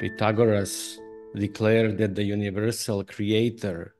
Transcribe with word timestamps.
Pythagoras 0.00 0.98
declared 1.34 1.98
that 1.98 2.14
the 2.14 2.22
universal 2.24 3.04
creator 3.04 3.94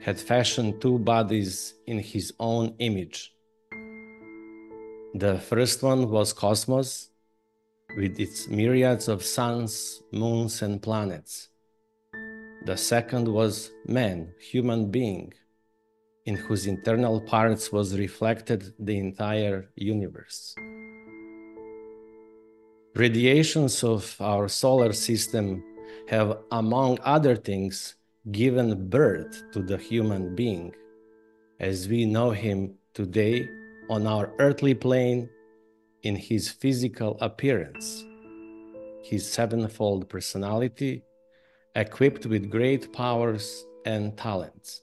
had 0.00 0.18
fashioned 0.18 0.80
two 0.80 0.98
bodies 0.98 1.74
in 1.86 1.98
his 1.98 2.32
own 2.40 2.74
image. 2.78 3.34
The 5.14 5.38
first 5.38 5.82
one 5.82 6.08
was 6.08 6.32
cosmos, 6.32 7.10
with 7.98 8.18
its 8.18 8.48
myriads 8.48 9.08
of 9.08 9.22
suns, 9.22 10.02
moons, 10.10 10.62
and 10.62 10.80
planets. 10.80 11.48
The 12.64 12.78
second 12.78 13.28
was 13.28 13.70
man, 13.86 14.32
human 14.40 14.90
being, 14.90 15.34
in 16.24 16.36
whose 16.36 16.66
internal 16.66 17.20
parts 17.20 17.70
was 17.70 17.98
reflected 17.98 18.72
the 18.78 18.96
entire 18.96 19.68
universe. 19.76 20.54
Radiations 22.96 23.84
of 23.84 24.16
our 24.20 24.48
solar 24.48 24.94
system 24.94 25.62
have, 26.08 26.38
among 26.50 26.98
other 27.02 27.36
things, 27.36 27.96
given 28.32 28.88
birth 28.88 29.42
to 29.52 29.60
the 29.60 29.76
human 29.76 30.34
being 30.34 30.74
as 31.60 31.88
we 31.88 32.06
know 32.06 32.30
him 32.30 32.72
today 32.94 33.46
on 33.90 34.06
our 34.06 34.32
earthly 34.38 34.72
plane 34.72 35.28
in 36.04 36.16
his 36.16 36.48
physical 36.48 37.18
appearance, 37.20 38.02
his 39.02 39.30
sevenfold 39.30 40.08
personality, 40.08 41.02
equipped 41.74 42.24
with 42.24 42.50
great 42.50 42.94
powers 42.94 43.66
and 43.84 44.16
talents. 44.16 44.80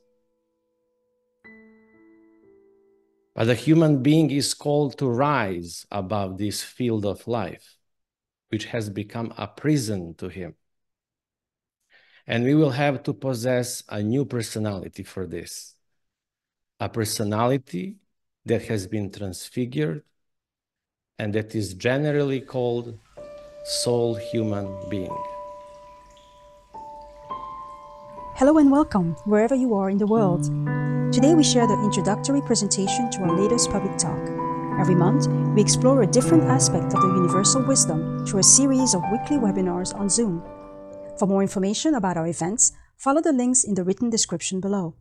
But 3.34 3.46
the 3.46 3.56
human 3.56 4.04
being 4.04 4.30
is 4.30 4.54
called 4.54 5.00
to 5.00 5.08
rise 5.08 5.88
above 5.90 6.38
this 6.38 6.62
field 6.62 7.08
of 7.08 7.28
life, 7.28 7.80
which 8.54 8.66
has 8.66 8.88
become 8.88 9.34
a 9.36 9.48
prison 9.48 10.14
to 10.14 10.28
him. 10.30 10.54
And 12.28 12.44
we 12.44 12.54
will 12.54 12.70
have 12.70 13.02
to 13.02 13.12
possess 13.12 13.82
a 13.90 14.00
new 14.04 14.26
personality 14.26 15.02
for 15.02 15.26
this 15.26 15.74
a 16.80 16.88
personality 16.88 17.96
that 18.46 18.62
has 18.66 18.86
been 18.86 19.10
transfigured 19.10 20.04
and 21.18 21.34
that 21.34 21.56
is 21.56 21.74
generally 21.74 22.42
called 22.42 23.00
soul 23.66 24.14
human 24.14 24.68
being. 24.88 25.18
Hello 28.36 28.60
and 28.60 28.70
welcome 28.70 29.16
wherever 29.26 29.56
you 29.56 29.74
are 29.74 29.90
in 29.90 29.98
the 29.98 30.06
world. 30.16 30.44
Today 31.12 31.34
we 31.34 31.44
share 31.44 31.66
the 31.66 31.80
introductory 31.88 32.42
presentation 32.42 33.10
to 33.14 33.22
our 33.24 33.36
latest 33.36 33.72
public 33.72 33.98
talk. 33.98 34.43
Every 34.80 34.96
month, 34.96 35.28
we 35.56 35.62
explore 35.62 36.02
a 36.02 36.08
different 36.08 36.44
aspect 36.44 36.94
of 36.94 37.02
the 37.02 37.14
universal 37.16 37.62
wisdom 37.62 38.26
through 38.26 38.40
a 38.40 38.44
series 38.44 38.94
of 38.94 39.04
weekly 39.12 39.38
webinars 39.38 39.94
on 39.96 40.10
Zoom. 40.10 40.44
For 41.18 41.28
more 41.28 41.42
information 41.42 41.96
about 41.96 42.18
our 42.18 42.28
events, 42.28 42.72
follow 42.98 43.22
the 43.22 43.32
links 43.32 43.64
in 43.64 43.76
the 43.76 43.84
written 43.84 44.10
description 44.10 44.60
below. 44.60 44.96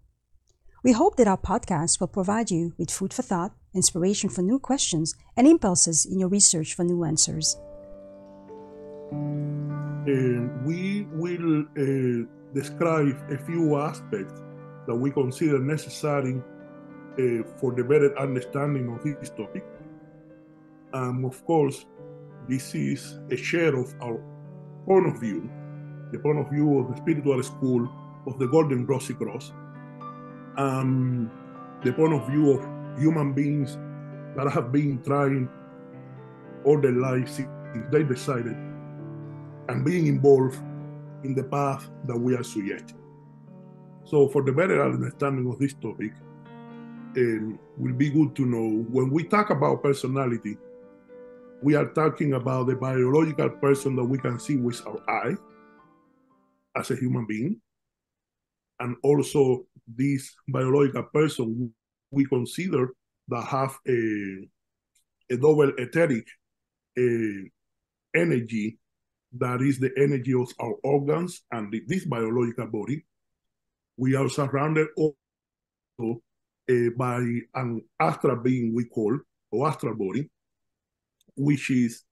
We 0.84 0.92
hope 0.92 1.16
that 1.16 1.28
our 1.28 1.38
podcast 1.38 2.00
will 2.00 2.08
provide 2.08 2.50
you 2.50 2.74
with 2.76 2.90
food 2.90 3.14
for 3.14 3.22
thought, 3.22 3.54
inspiration 3.74 4.28
for 4.28 4.42
new 4.42 4.58
questions, 4.58 5.14
and 5.36 5.46
impulses 5.46 6.04
in 6.04 6.18
your 6.18 6.28
research 6.28 6.74
for 6.74 6.84
new 6.84 7.04
answers. 7.04 7.56
Uh, 9.12 10.48
we 10.64 11.06
will 11.12 11.62
uh, 11.62 12.26
describe 12.52 13.16
a 13.30 13.38
few 13.38 13.76
aspects 13.78 14.42
that 14.86 14.94
we 14.94 15.10
consider 15.10 15.58
necessary 15.58 16.42
uh, 17.18 17.42
for 17.58 17.72
the 17.72 17.84
better 17.84 18.16
understanding 18.18 18.92
of 18.94 19.02
this 19.02 19.30
topic. 19.30 19.64
Um, 20.92 21.24
of 21.24 21.44
course, 21.44 21.86
this 22.48 22.74
is 22.74 23.18
a 23.30 23.36
share 23.36 23.74
of 23.76 23.94
our 24.02 24.20
point 24.86 25.06
of 25.06 25.20
view, 25.20 25.48
the 26.10 26.18
point 26.18 26.38
of 26.38 26.50
view 26.50 26.78
of 26.80 26.90
the 26.90 26.96
spiritual 26.96 27.42
school 27.42 27.88
of 28.26 28.38
the 28.38 28.46
Golden 28.46 28.86
Rosy 28.86 29.14
Cross, 29.14 29.52
um, 30.56 31.30
the 31.82 31.92
point 31.92 32.12
of 32.12 32.26
view 32.28 32.52
of 32.52 32.98
human 32.98 33.32
beings 33.32 33.78
that 34.36 34.50
have 34.50 34.72
been 34.72 35.02
trying 35.02 35.48
all 36.64 36.80
their 36.80 36.92
lives 36.92 37.32
since 37.32 37.48
they 37.90 38.02
decided 38.02 38.56
and 39.68 39.84
being 39.84 40.06
involved 40.06 40.60
in 41.24 41.34
the 41.34 41.44
path 41.44 41.88
that 42.04 42.16
we 42.16 42.34
are 42.34 42.42
suggesting. 42.42 42.98
So, 44.04 44.28
for 44.28 44.42
the 44.42 44.52
better 44.52 44.84
understanding 44.84 45.48
of 45.50 45.58
this 45.58 45.74
topic, 45.74 46.12
it 47.14 47.58
will 47.76 47.94
be 47.94 48.10
good 48.10 48.34
to 48.36 48.46
know 48.46 48.84
when 48.90 49.10
we 49.10 49.24
talk 49.24 49.50
about 49.50 49.82
personality, 49.82 50.56
we 51.62 51.74
are 51.74 51.86
talking 51.86 52.34
about 52.34 52.66
the 52.66 52.74
biological 52.74 53.50
person 53.50 53.96
that 53.96 54.04
we 54.04 54.18
can 54.18 54.38
see 54.38 54.56
with 54.56 54.84
our 54.86 54.98
eye 55.08 55.36
as 56.76 56.90
a 56.90 56.96
human 56.96 57.26
being, 57.26 57.60
and 58.80 58.96
also 59.02 59.66
this 59.86 60.34
biological 60.48 61.04
person 61.04 61.72
we 62.10 62.24
consider 62.26 62.90
that 63.28 63.44
have 63.44 63.78
a, 63.88 64.48
a 65.30 65.36
double 65.36 65.72
etheric 65.78 66.26
a 66.98 67.50
energy 68.14 68.78
that 69.38 69.62
is 69.62 69.78
the 69.78 69.90
energy 69.96 70.34
of 70.34 70.52
our 70.60 70.74
organs 70.84 71.42
and 71.52 71.72
the, 71.72 71.82
this 71.86 72.04
biological 72.04 72.66
body. 72.66 73.04
We 73.96 74.14
are 74.14 74.28
surrounded 74.28 74.88
also 74.96 76.22
by 76.96 77.18
an 77.54 77.82
astral 78.00 78.36
being 78.36 78.74
we 78.74 78.84
call 78.84 79.18
or 79.50 79.68
astral 79.68 79.94
body, 79.94 80.30
which 81.36 81.70
is 81.70 82.04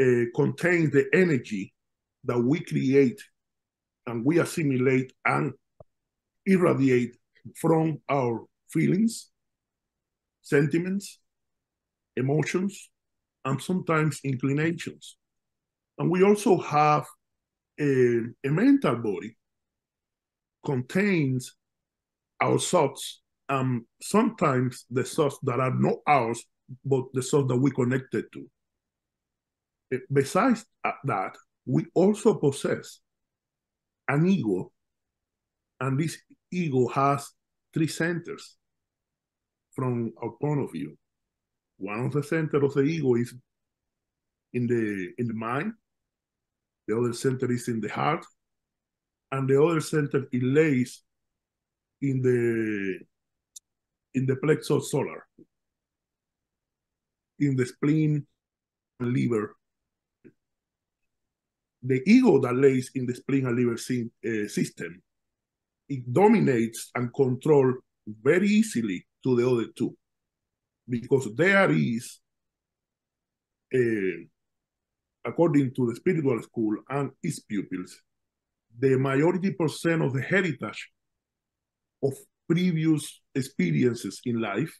uh, 0.00 0.24
contains 0.34 0.92
the 0.92 1.06
energy 1.12 1.72
that 2.24 2.38
we 2.38 2.60
create 2.60 3.20
and 4.06 4.24
we 4.24 4.38
assimilate 4.38 5.12
and 5.24 5.52
irradiate 6.46 7.16
from 7.56 8.00
our 8.08 8.44
feelings, 8.70 9.30
sentiments, 10.42 11.20
emotions, 12.16 12.90
and 13.44 13.60
sometimes 13.60 14.20
inclinations. 14.24 15.16
And 15.98 16.10
we 16.10 16.22
also 16.22 16.58
have 16.58 17.06
a, 17.78 18.20
a 18.44 18.48
mental 18.48 18.96
body 18.96 19.36
contains 20.64 21.54
our 22.40 22.58
thoughts 22.58 23.20
and 23.50 23.82
sometimes 24.00 24.86
the 24.90 25.02
thoughts 25.02 25.36
that 25.42 25.58
are 25.58 25.74
not 25.74 25.96
ours, 26.06 26.42
but 26.84 27.04
the 27.12 27.20
thoughts 27.20 27.48
that 27.48 27.56
we 27.56 27.72
connected 27.72 28.24
to. 28.32 28.48
Eh, 29.92 29.98
besides 30.10 30.64
uh, 30.84 30.92
that, 31.04 31.36
we 31.66 31.84
also 31.94 32.34
possess 32.34 33.00
an 34.08 34.24
ego, 34.26 34.72
and 35.80 35.98
this 35.98 36.16
ego 36.52 36.86
has 36.88 37.28
three 37.74 37.88
centers 37.88 38.56
from 39.72 40.12
our 40.22 40.30
point 40.40 40.60
of 40.60 40.72
view. 40.72 40.96
One 41.78 42.06
of 42.06 42.12
the 42.12 42.22
centers 42.22 42.62
of 42.62 42.74
the 42.74 42.82
ego 42.82 43.14
is 43.16 43.34
in 44.52 44.68
the 44.68 45.10
in 45.18 45.26
the 45.26 45.34
mind, 45.34 45.72
the 46.86 46.96
other 46.96 47.12
center 47.12 47.50
is 47.50 47.66
in 47.66 47.80
the 47.80 47.88
heart, 47.88 48.24
and 49.32 49.48
the 49.48 49.60
other 49.60 49.80
center 49.80 50.28
it 50.30 50.42
lays 50.42 51.02
in 52.00 52.22
the 52.22 53.00
in 54.14 54.26
the 54.26 54.36
plexus 54.36 54.90
solar, 54.90 55.26
in 57.38 57.56
the 57.56 57.66
spleen 57.66 58.26
and 58.98 59.12
liver. 59.12 59.56
The 61.82 62.02
ego 62.06 62.38
that 62.40 62.54
lays 62.54 62.90
in 62.94 63.06
the 63.06 63.14
spleen 63.14 63.46
and 63.46 63.56
liver 63.56 63.74
uh, 63.74 64.48
system, 64.48 65.02
it 65.88 66.12
dominates 66.12 66.90
and 66.94 67.12
control 67.14 67.74
very 68.22 68.48
easily 68.48 69.06
to 69.22 69.36
the 69.36 69.48
other 69.48 69.66
two, 69.76 69.96
because 70.88 71.34
there 71.34 71.70
is, 71.70 72.20
uh, 73.74 74.24
according 75.24 75.72
to 75.74 75.86
the 75.86 75.96
spiritual 75.96 76.42
school 76.42 76.76
and 76.88 77.10
its 77.22 77.40
pupils, 77.40 78.02
the 78.78 78.96
majority 78.98 79.52
percent 79.52 80.02
of 80.02 80.12
the 80.12 80.22
heritage 80.22 80.90
of 82.02 82.14
previous 82.50 83.22
experiences 83.34 84.20
in 84.24 84.40
life. 84.40 84.76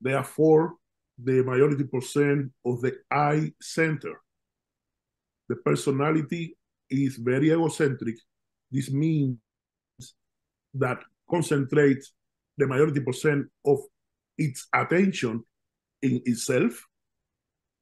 Therefore, 0.00 0.74
the 1.22 1.42
majority 1.44 1.84
percent 1.84 2.50
of 2.64 2.80
the 2.80 2.94
I 3.10 3.52
center. 3.60 4.14
The 5.48 5.56
personality 5.56 6.56
is 6.88 7.16
very 7.16 7.52
egocentric. 7.52 8.16
This 8.70 8.90
means 8.90 9.36
that 10.74 10.98
concentrates 11.30 12.12
the 12.56 12.66
majority 12.66 13.00
percent 13.00 13.46
of 13.66 13.78
its 14.38 14.66
attention 14.74 15.44
in 16.00 16.22
itself, 16.24 16.82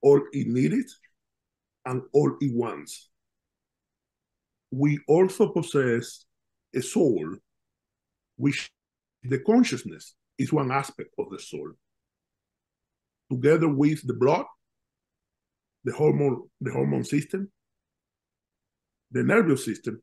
all 0.02 0.20
it 0.32 0.48
needs, 0.48 0.98
and 1.86 2.02
all 2.12 2.36
it 2.40 2.52
wants. 2.52 3.08
We 4.72 4.98
also 5.08 5.48
possess 5.48 6.24
a 6.74 6.82
soul, 6.82 7.36
which 8.40 8.70
the 9.22 9.38
consciousness 9.38 10.14
is 10.38 10.52
one 10.52 10.72
aspect 10.72 11.10
of 11.18 11.30
the 11.30 11.38
soul. 11.38 11.72
Together 13.30 13.68
with 13.68 14.06
the 14.06 14.14
blood, 14.14 14.46
the 15.84 15.92
hormone, 15.92 16.48
the 16.60 16.72
hormone 16.72 17.04
system, 17.04 17.50
the 19.10 19.22
nervous 19.22 19.64
system, 19.64 20.02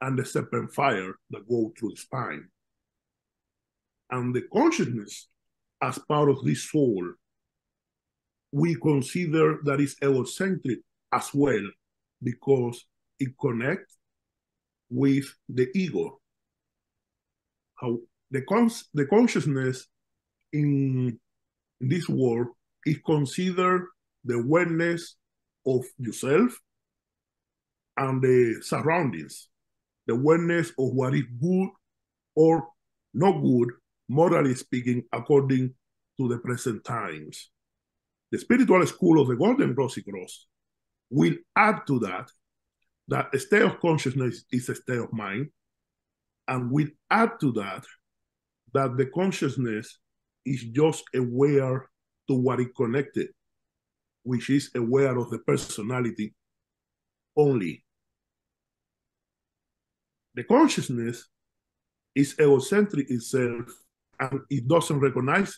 and 0.00 0.18
the 0.18 0.24
serpent 0.24 0.72
fire 0.72 1.14
that 1.30 1.48
go 1.48 1.72
through 1.78 1.90
the 1.90 1.96
spine. 1.96 2.48
And 4.10 4.34
the 4.34 4.42
consciousness 4.52 5.28
as 5.82 5.98
part 5.98 6.30
of 6.30 6.44
this 6.44 6.70
soul, 6.70 7.12
we 8.52 8.74
consider 8.76 9.58
that 9.64 9.80
is 9.80 9.96
egocentric 10.02 10.78
as 11.12 11.30
well 11.34 11.68
because 12.22 12.84
it 13.18 13.32
connects 13.38 13.96
with 14.88 15.26
the 15.48 15.68
ego. 15.74 16.20
The 18.30 18.42
cons 18.42 18.88
the 18.94 19.06
consciousness 19.06 19.86
in, 20.52 21.18
in 21.80 21.88
this 21.88 22.08
world 22.08 22.48
is 22.84 22.98
considered 23.04 23.86
the 24.24 24.34
awareness 24.34 25.16
of 25.66 25.84
yourself 25.98 26.58
and 27.96 28.22
the 28.22 28.60
surroundings, 28.62 29.48
the 30.06 30.14
awareness 30.14 30.70
of 30.70 30.92
what 30.94 31.14
is 31.14 31.24
good 31.40 31.68
or 32.34 32.68
not 33.12 33.40
good, 33.40 33.70
morally 34.08 34.54
speaking, 34.54 35.04
according 35.12 35.74
to 36.18 36.28
the 36.28 36.38
present 36.38 36.84
times. 36.84 37.50
The 38.32 38.38
spiritual 38.38 38.84
school 38.86 39.20
of 39.20 39.28
the 39.28 39.36
Golden 39.36 39.74
Rosy 39.74 40.02
Cross 40.02 40.46
will 41.10 41.34
add 41.56 41.86
to 41.86 42.00
that 42.00 42.28
that 43.08 43.34
a 43.34 43.38
state 43.38 43.62
of 43.62 43.80
consciousness 43.80 44.44
is 44.50 44.68
a 44.68 44.74
state 44.74 44.98
of 44.98 45.12
mind, 45.12 45.50
and 46.48 46.70
we 46.70 46.92
add 47.10 47.32
to 47.40 47.52
that 47.52 47.84
that 48.72 48.96
the 48.96 49.06
consciousness 49.06 49.98
is 50.44 50.64
just 50.64 51.04
aware 51.14 51.88
to 52.28 52.34
what 52.34 52.60
it 52.60 52.74
connected, 52.76 53.28
which 54.22 54.50
is 54.50 54.70
aware 54.74 55.16
of 55.16 55.30
the 55.30 55.38
personality 55.38 56.34
only. 57.36 57.84
The 60.34 60.44
consciousness 60.44 61.28
is 62.14 62.34
egocentric 62.40 63.10
itself 63.10 63.70
and 64.18 64.40
it 64.50 64.66
doesn't 64.68 65.00
recognize 65.00 65.56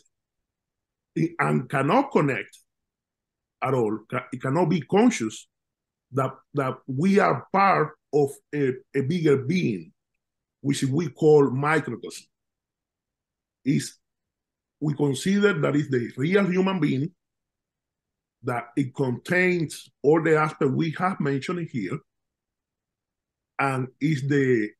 it 1.14 1.32
and 1.38 1.68
cannot 1.68 2.12
connect 2.12 2.58
at 3.62 3.74
all. 3.74 3.98
It 4.32 4.42
cannot 4.42 4.66
be 4.66 4.82
conscious 4.82 5.48
that, 6.12 6.32
that 6.54 6.74
we 6.86 7.18
are 7.18 7.46
part 7.52 7.94
of 8.12 8.30
a, 8.54 8.72
a 8.94 9.00
bigger 9.02 9.38
being, 9.38 9.92
which 10.66 10.82
we 10.82 11.08
call 11.10 11.48
microcosm. 11.48 12.26
Is 13.64 13.96
we 14.80 14.94
consider 14.94 15.52
that 15.60 15.76
is 15.76 15.88
the 15.88 16.10
real 16.16 16.44
human 16.44 16.80
being, 16.80 17.12
that 18.42 18.64
it 18.76 18.92
contains 18.92 19.88
all 20.02 20.20
the 20.20 20.36
aspects 20.36 20.74
we 20.74 20.92
have 20.98 21.20
mentioned 21.20 21.68
here, 21.70 21.96
and 23.60 23.86
is 24.00 24.26
the 24.28 24.70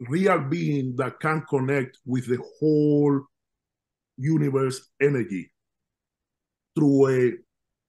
real 0.00 0.40
being 0.40 0.96
that 0.96 1.20
can 1.20 1.42
connect 1.48 1.98
with 2.04 2.26
the 2.26 2.42
whole 2.58 3.20
universe 4.16 4.90
energy 5.00 5.48
through 6.74 7.06
a 7.08 7.32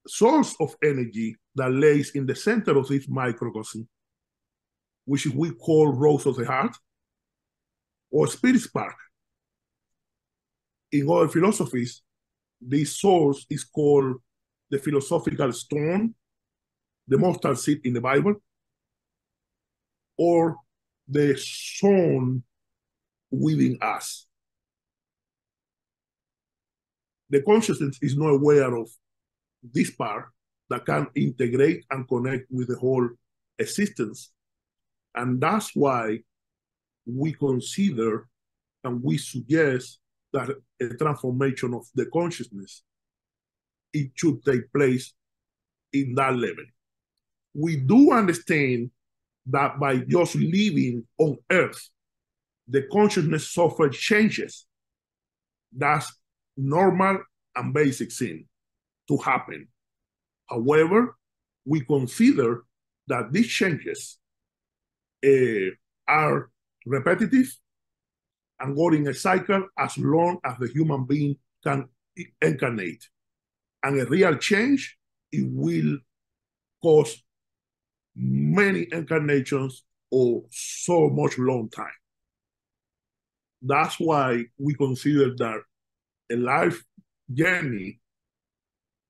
source 0.07 0.55
of 0.59 0.75
energy 0.83 1.35
that 1.55 1.71
lays 1.71 2.12
in 2.12 2.27
the 2.27 2.35
center 2.35 2.77
of 2.77 2.88
this 2.88 3.09
microcosm, 3.09 3.89
which 5.05 5.25
we 5.25 5.50
call 5.55 5.88
Rose 5.91 6.27
of 6.27 6.35
the 6.35 6.45
Heart 6.45 6.77
or 8.11 8.27
Spirit 8.27 8.61
Spark. 8.61 8.95
In 10.91 11.09
other 11.09 11.27
philosophies, 11.27 12.01
this 12.59 13.00
source 13.00 13.45
is 13.50 13.63
called 13.63 14.17
the 14.69 14.79
philosophical 14.79 15.51
stone, 15.53 16.13
the 17.07 17.17
mustard 17.17 17.57
seed 17.57 17.81
in 17.83 17.94
the 17.94 18.01
Bible, 18.01 18.35
or 20.17 20.57
the 21.07 21.35
sun 21.38 22.44
within 23.31 23.77
us. 23.81 24.27
The 27.29 27.41
consciousness 27.44 28.00
is 28.01 28.17
not 28.17 28.29
aware 28.29 28.75
of 28.75 28.89
this 29.63 29.91
part 29.91 30.25
that 30.69 30.85
can 30.85 31.07
integrate 31.15 31.85
and 31.89 32.07
connect 32.07 32.51
with 32.51 32.67
the 32.67 32.75
whole 32.75 33.07
existence. 33.57 34.31
And 35.15 35.39
that's 35.39 35.75
why 35.75 36.19
we 37.15 37.33
consider 37.33 38.27
and 38.83 39.03
we 39.03 39.17
suggest 39.17 40.00
that 40.33 40.50
a 40.81 40.89
transformation 40.95 41.73
of 41.73 41.85
the 41.95 42.06
consciousness 42.07 42.83
it 43.94 44.11
should 44.15 44.44
take 44.45 44.71
place 44.71 45.13
in 45.94 46.13
that 46.15 46.35
level. 46.35 46.65
We 47.53 47.77
do 47.77 48.11
understand 48.11 48.91
that 49.47 49.79
by 49.79 49.97
just 49.97 50.35
living 50.35 51.06
on 51.17 51.38
earth, 51.51 51.89
the 52.67 52.83
consciousness 52.91 53.50
suffers 53.51 53.97
changes. 53.97 54.67
That's 55.75 56.13
normal 56.55 57.23
and 57.55 57.73
basic 57.73 58.12
thing 58.13 58.45
to 59.07 59.17
happen. 59.17 59.67
However, 60.47 61.15
we 61.65 61.81
consider 61.81 62.63
that 63.07 63.31
these 63.31 63.47
changes 63.47 64.19
uh, 65.25 65.71
are 66.07 66.50
repetitive 66.85 67.55
and 68.59 68.75
go 68.75 68.89
in 68.89 69.07
a 69.07 69.13
cycle 69.13 69.67
as 69.77 69.97
long 69.97 70.39
as 70.43 70.57
the 70.59 70.67
human 70.67 71.05
being 71.05 71.37
can 71.63 71.87
incarnate. 72.41 73.07
And 73.83 73.99
a 74.01 74.05
real 74.05 74.35
change, 74.37 74.97
it 75.31 75.47
will 75.49 75.97
cause 76.81 77.23
many 78.15 78.87
incarnations 78.91 79.83
or 80.11 80.43
so 80.49 81.09
much 81.09 81.37
long 81.37 81.69
time. 81.69 81.87
That's 83.61 83.99
why 83.99 84.45
we 84.57 84.73
consider 84.73 85.35
that 85.35 85.61
a 86.31 86.35
life 86.35 86.83
journey, 87.31 87.99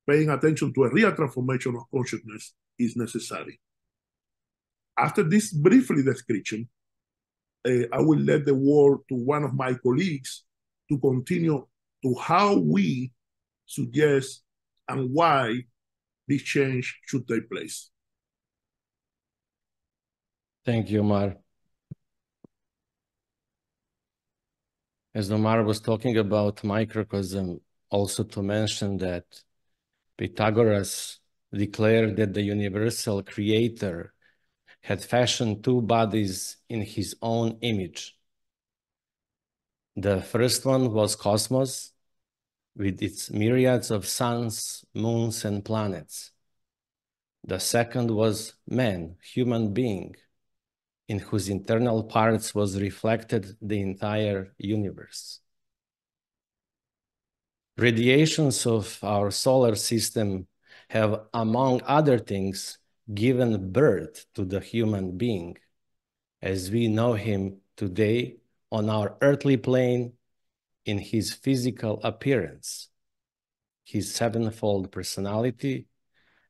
paying 0.08 0.30
attention 0.30 0.74
to 0.74 0.84
a 0.84 0.92
real 0.92 1.16
transformation 1.16 1.76
of 1.76 1.84
consciousness 1.94 2.54
is 2.78 2.96
necessary. 2.96 3.60
After 4.98 5.24
this 5.24 5.54
briefly 5.54 6.04
description, 6.04 6.68
uh, 7.66 7.88
I 7.92 8.00
will 8.00 8.20
let 8.20 8.46
the 8.46 8.56
word 8.56 9.00
to 9.10 9.16
one 9.16 9.44
of 9.44 9.54
my 9.54 9.74
colleagues 9.74 10.44
to 10.90 10.98
continue 10.98 11.66
to 12.04 12.16
how 12.16 12.58
we 12.58 13.12
suggest 13.66 14.44
and 14.88 15.14
why 15.14 15.64
this 16.28 16.42
change 16.42 17.00
should 17.06 17.28
take 17.28 17.50
place. 17.50 17.90
Thank 20.66 20.90
you, 20.90 21.00
Omar. 21.00 21.36
As 25.14 25.32
Omar 25.32 25.64
was 25.64 25.80
talking 25.80 26.18
about 26.18 26.64
microcosm, 26.64 27.60
also 27.90 28.24
to 28.24 28.44
mention 28.44 28.98
that 28.98 29.26
Pythagoras 30.18 31.20
declared 31.52 32.16
that 32.18 32.34
the 32.34 32.44
universal 32.44 33.24
creator 33.24 34.14
had 34.82 35.04
fashioned 35.04 35.64
two 35.64 35.82
bodies 35.82 36.58
in 36.70 36.82
his 36.82 37.16
own 37.22 37.58
image. 37.62 38.18
The 39.96 40.22
first 40.22 40.66
one 40.66 40.94
was 40.94 41.16
cosmos, 41.16 41.92
with 42.76 43.02
its 43.02 43.30
myriads 43.30 43.92
of 43.92 44.08
suns, 44.08 44.86
moons, 44.94 45.44
and 45.44 45.64
planets. 45.64 46.32
The 47.44 47.60
second 47.60 48.10
was 48.12 48.54
man, 48.68 49.18
human 49.22 49.74
being, 49.74 50.16
in 51.08 51.20
whose 51.20 51.50
internal 51.50 52.04
parts 52.04 52.56
was 52.56 52.80
reflected 52.82 53.58
the 53.62 53.82
entire 53.82 54.54
universe. 54.58 55.42
Radiations 57.78 58.66
of 58.66 59.00
our 59.04 59.32
solar 59.32 59.76
system 59.76 60.48
have, 60.90 61.22
among 61.34 61.82
other 61.86 62.20
things, 62.20 62.79
given 63.14 63.72
birth 63.72 64.26
to 64.36 64.46
the 64.46 64.60
human 64.60 65.18
being 65.18 65.58
as 66.42 66.72
we 66.72 66.88
know 66.88 67.14
him 67.14 67.58
today 67.76 68.38
on 68.72 68.90
our 68.90 69.18
earthly 69.22 69.58
plane 69.58 70.14
in 70.86 70.98
his 70.98 71.34
physical 71.34 72.00
appearance, 72.04 72.90
his 73.84 74.14
sevenfold 74.14 74.92
personality, 74.92 75.88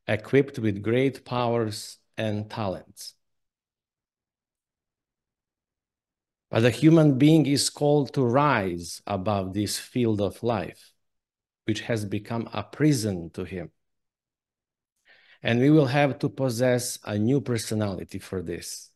equipped 0.07 0.59
with 0.59 0.81
great 0.81 1.23
powers 1.23 1.97
and 2.17 2.49
talents. 2.49 3.15
But 6.49 6.61
the 6.61 6.71
human 6.71 7.17
being 7.17 7.45
is 7.45 7.69
called 7.69 8.13
to 8.13 8.23
rise 8.23 9.01
above 9.05 9.53
this 9.53 9.77
field 9.77 10.19
of 10.19 10.41
life, 10.41 10.91
which 11.65 11.81
has 11.81 12.05
become 12.05 12.49
a 12.51 12.63
prison 12.63 13.29
to 13.35 13.43
him. 13.43 13.71
And 15.41 15.59
we 15.59 15.69
will 15.69 15.85
have 15.87 16.19
to 16.19 16.29
possess 16.29 16.99
a 17.05 17.17
new 17.17 17.41
personality 17.41 18.19
for 18.19 18.41
this 18.41 18.91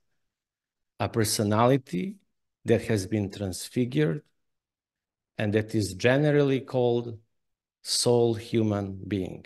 a 1.00 1.10
personality 1.10 2.16
that 2.66 2.84
has 2.84 3.06
been 3.08 3.30
transfigured 3.30 4.22
and 5.38 5.54
that 5.54 5.76
is 5.76 5.96
generally 5.96 6.62
called 6.62 7.18
soul 7.82 8.36
human 8.36 9.02
being. 9.08 9.46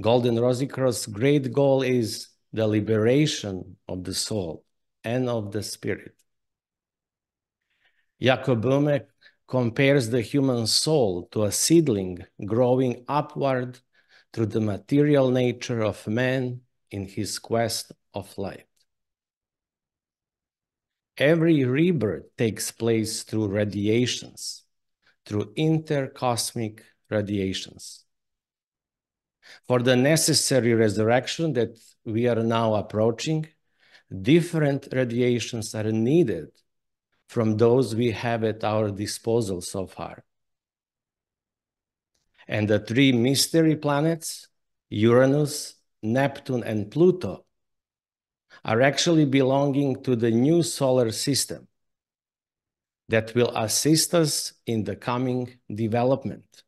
Golden 0.00 0.38
Rosy 0.38 0.66
Cross' 0.66 1.06
great 1.06 1.52
goal 1.52 1.82
is 1.82 2.28
the 2.52 2.66
liberation 2.66 3.76
of 3.88 4.04
the 4.04 4.14
soul 4.14 4.64
and 5.02 5.28
of 5.28 5.50
the 5.50 5.62
spirit. 5.62 6.14
Jakob 8.20 8.62
Böhme 8.62 9.06
compares 9.48 10.10
the 10.10 10.20
human 10.20 10.66
soul 10.66 11.28
to 11.32 11.44
a 11.44 11.50
seedling 11.50 12.18
growing 12.44 13.04
upward 13.08 13.80
through 14.38 14.46
the 14.46 14.60
material 14.60 15.32
nature 15.32 15.82
of 15.82 16.06
man 16.06 16.60
in 16.92 17.08
his 17.08 17.40
quest 17.40 17.90
of 18.14 18.38
light. 18.38 18.68
Every 21.16 21.64
rebirth 21.64 22.36
takes 22.36 22.70
place 22.70 23.24
through 23.24 23.48
radiations, 23.48 24.62
through 25.26 25.54
intercosmic 25.56 26.82
radiations. 27.10 28.04
For 29.66 29.80
the 29.80 29.96
necessary 29.96 30.72
resurrection 30.72 31.54
that 31.54 31.76
we 32.04 32.28
are 32.28 32.44
now 32.44 32.74
approaching, 32.74 33.48
different 34.22 34.86
radiations 34.92 35.74
are 35.74 35.90
needed 35.90 36.50
from 37.28 37.56
those 37.56 37.96
we 37.96 38.12
have 38.12 38.44
at 38.44 38.62
our 38.62 38.92
disposal 38.92 39.60
so 39.62 39.88
far. 39.88 40.22
And 42.48 42.66
the 42.66 42.80
three 42.80 43.12
mystery 43.12 43.76
planets, 43.76 44.48
Uranus, 44.88 45.74
Neptune, 46.02 46.64
and 46.64 46.90
Pluto, 46.90 47.44
are 48.64 48.80
actually 48.80 49.26
belonging 49.26 50.02
to 50.02 50.16
the 50.16 50.30
new 50.30 50.62
solar 50.62 51.12
system 51.12 51.68
that 53.08 53.34
will 53.34 53.52
assist 53.54 54.14
us 54.14 54.54
in 54.66 54.84
the 54.84 54.96
coming 54.96 55.58
development. 55.72 56.62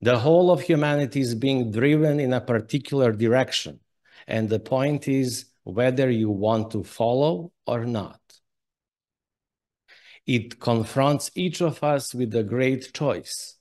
The 0.00 0.18
whole 0.18 0.50
of 0.50 0.60
humanity 0.60 1.20
is 1.20 1.34
being 1.34 1.70
driven 1.72 2.20
in 2.20 2.32
a 2.32 2.40
particular 2.40 3.12
direction, 3.12 3.80
and 4.26 4.48
the 4.48 4.60
point 4.60 5.08
is 5.08 5.46
whether 5.64 6.10
you 6.10 6.30
want 6.30 6.70
to 6.72 6.84
follow 6.84 7.52
or 7.66 7.84
not. 7.84 8.20
It 10.26 10.60
confronts 10.60 11.30
each 11.34 11.60
of 11.60 11.82
us 11.82 12.14
with 12.14 12.34
a 12.34 12.42
great 12.42 12.92
choice 12.92 13.55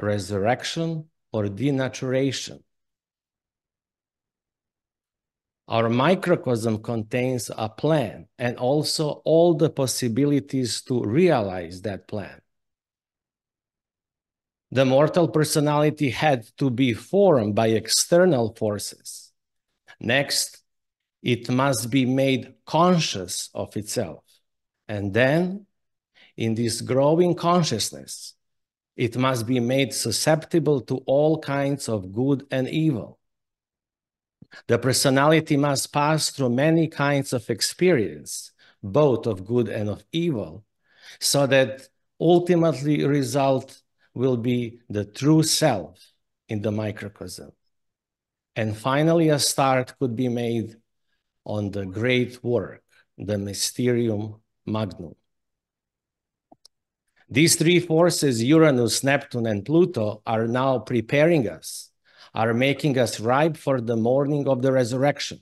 resurrection 0.00 1.06
or 1.32 1.44
denaturation. 1.44 2.62
Our 5.68 5.88
microcosm 5.88 6.82
contains 6.82 7.50
a 7.56 7.68
plan 7.68 8.26
and 8.38 8.56
also 8.56 9.22
all 9.24 9.54
the 9.54 9.70
possibilities 9.70 10.82
to 10.82 11.04
realize 11.04 11.82
that 11.82 12.08
plan. 12.08 12.40
The 14.72 14.84
mortal 14.84 15.28
personality 15.28 16.10
had 16.10 16.46
to 16.58 16.70
be 16.70 16.92
formed 16.92 17.54
by 17.54 17.68
external 17.68 18.54
forces. 18.54 19.32
Next, 20.00 20.62
it 21.22 21.50
must 21.50 21.90
be 21.90 22.04
made 22.04 22.54
conscious 22.66 23.50
of 23.54 23.76
itself. 23.76 24.24
And 24.88 25.12
then, 25.12 25.66
in 26.36 26.54
this 26.54 26.80
growing 26.80 27.34
consciousness, 27.34 28.34
it 29.00 29.16
must 29.16 29.46
be 29.46 29.58
made 29.60 29.94
susceptible 29.94 30.82
to 30.82 30.98
all 31.06 31.38
kinds 31.38 31.88
of 31.88 32.12
good 32.12 32.46
and 32.50 32.68
evil. 32.68 33.18
The 34.66 34.78
personality 34.78 35.56
must 35.56 35.90
pass 35.90 36.28
through 36.28 36.50
many 36.50 36.86
kinds 36.86 37.32
of 37.32 37.48
experience, 37.48 38.52
both 38.82 39.26
of 39.26 39.46
good 39.46 39.70
and 39.70 39.88
of 39.88 40.04
evil, 40.12 40.66
so 41.18 41.46
that 41.46 41.88
ultimately 42.20 43.02
result 43.06 43.80
will 44.12 44.36
be 44.36 44.80
the 44.90 45.06
true 45.06 45.44
self 45.44 45.98
in 46.50 46.60
the 46.60 46.70
microcosm. 46.70 47.52
And 48.54 48.76
finally, 48.76 49.30
a 49.30 49.38
start 49.38 49.94
could 49.98 50.14
be 50.14 50.28
made 50.28 50.76
on 51.46 51.70
the 51.70 51.86
great 51.86 52.44
work, 52.44 52.82
the 53.16 53.38
Mysterium 53.38 54.42
Magnum. 54.66 55.14
These 57.30 57.56
three 57.56 57.78
forces, 57.78 58.42
Uranus, 58.42 59.04
Neptune, 59.04 59.46
and 59.46 59.64
Pluto, 59.64 60.20
are 60.26 60.48
now 60.48 60.80
preparing 60.80 61.48
us, 61.48 61.90
are 62.34 62.52
making 62.52 62.98
us 62.98 63.20
ripe 63.20 63.56
for 63.56 63.80
the 63.80 63.96
morning 63.96 64.48
of 64.48 64.62
the 64.62 64.72
resurrection. 64.72 65.40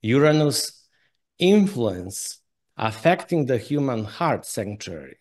Uranus' 0.00 0.88
influence 1.38 2.40
affecting 2.76 3.44
the 3.46 3.58
human 3.58 4.04
heart 4.04 4.46
sanctuary. 4.46 5.18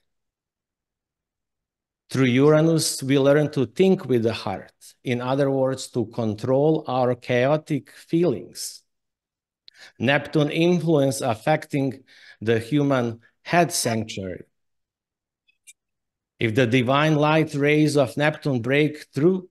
Through 2.09 2.27
Uranus, 2.27 3.03
we 3.03 3.19
learn 3.19 3.51
to 3.51 3.65
think 3.65 4.05
with 4.05 4.23
the 4.23 4.33
heart. 4.33 4.71
In 5.03 5.19
other 5.19 5.51
words, 5.51 5.87
to 5.89 6.05
control 6.05 6.85
our 6.87 7.13
chaotic 7.15 7.91
feelings. 7.91 8.83
Neptune 9.99 10.49
influence 10.49 11.19
affecting 11.19 12.03
the 12.39 12.59
human 12.59 13.19
head 13.41 13.73
sanctuary. 13.73 14.45
If 16.39 16.55
the 16.55 16.67
divine 16.67 17.15
light 17.15 17.53
rays 17.53 17.97
of 17.97 18.15
Neptune 18.15 18.61
break 18.61 19.07
through, 19.13 19.49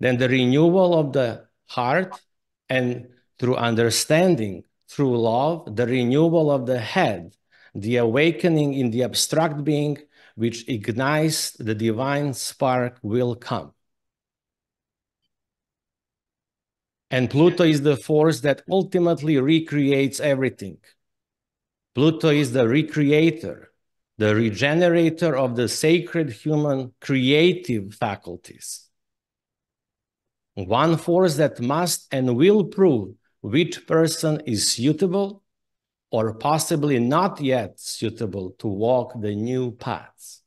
then 0.00 0.16
the 0.16 0.28
renewal 0.28 0.98
of 0.98 1.12
the 1.12 1.46
heart 1.66 2.20
and 2.68 3.08
through 3.38 3.56
understanding, 3.56 4.64
through 4.88 5.18
love, 5.18 5.76
the 5.76 5.86
renewal 5.86 6.50
of 6.50 6.66
the 6.66 6.78
head, 6.78 7.36
the 7.74 7.96
awakening 7.96 8.74
in 8.74 8.90
the 8.90 9.02
abstract 9.02 9.64
being 9.64 9.98
which 10.36 10.68
ignites 10.68 11.52
the 11.52 11.74
divine 11.74 12.34
spark 12.34 12.98
will 13.02 13.34
come. 13.34 13.72
And 17.10 17.30
Pluto 17.30 17.64
is 17.64 17.82
the 17.82 17.96
force 17.96 18.40
that 18.40 18.62
ultimately 18.68 19.38
recreates 19.38 20.18
everything. 20.18 20.78
Pluto 21.94 22.30
is 22.30 22.52
the 22.52 22.64
recreator, 22.64 23.66
the 24.18 24.34
regenerator 24.34 25.36
of 25.36 25.56
the 25.56 25.68
sacred 25.68 26.30
human 26.30 26.92
creative 27.00 27.94
faculties. 27.94 28.88
One 30.54 30.96
force 30.96 31.36
that 31.36 31.60
must 31.60 32.06
and 32.12 32.36
will 32.36 32.64
prove 32.64 33.14
which 33.40 33.86
person 33.86 34.40
is 34.46 34.70
suitable 34.70 35.42
or 36.10 36.34
possibly 36.34 37.00
not 37.00 37.40
yet 37.40 37.80
suitable 37.80 38.54
to 38.60 38.68
walk 38.68 39.20
the 39.20 39.34
new 39.34 39.72
paths. 39.72 40.42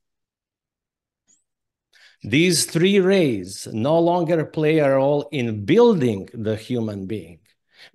These 2.24 2.66
three 2.66 3.00
rays 3.00 3.68
no 3.72 4.00
longer 4.00 4.46
play 4.46 4.80
a 4.80 4.96
role 4.96 5.28
in 5.32 5.66
building 5.66 6.30
the 6.34 6.56
human 6.56 7.06
being 7.06 7.40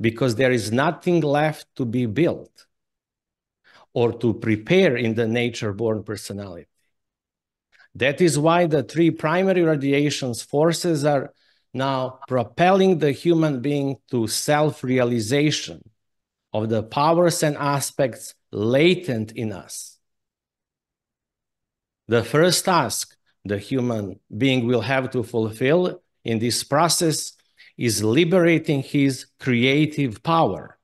because 0.01 0.37
there 0.37 0.53
is 0.53 0.71
nothing 0.71 1.23
left 1.23 1.67
to 1.77 1.85
be 1.85 2.07
built 2.07 2.67
or 3.95 4.13
to 4.13 4.35
prepare 4.35 4.97
in 4.97 5.15
the 5.15 5.27
nature 5.27 5.73
born 5.73 6.03
personality. 6.03 6.67
That 7.95 8.21
is 8.21 8.39
why 8.39 8.67
the 8.67 8.83
three 8.83 9.11
primary 9.11 9.63
radiations 9.63 10.43
forces 10.43 11.05
are 11.05 11.33
now 11.75 12.21
propelling 12.29 12.99
the 12.99 13.13
human 13.13 13.61
being 13.61 13.97
to 14.11 14.27
self 14.27 14.83
realization 14.83 15.83
of 16.53 16.69
the 16.69 16.83
powers 16.83 17.43
and 17.43 17.57
aspects 17.57 18.35
latent 18.51 19.33
in 19.33 19.53
us. 19.53 19.99
The 22.09 22.23
first 22.23 22.65
task 22.65 23.17
the 23.45 23.59
human 23.59 24.21
being 24.37 24.67
will 24.67 24.83
have 24.83 25.11
to 25.11 25.23
fulfill 25.23 26.03
in 26.25 26.39
this 26.39 26.63
process 26.63 27.33
is 27.77 28.05
liberating 28.05 28.83
his 28.83 29.27
creative 29.41 30.23
power 30.23 30.79